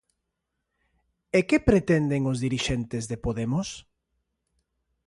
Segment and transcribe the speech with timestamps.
[1.37, 3.67] E que pretenden os dirixentes de Podemos?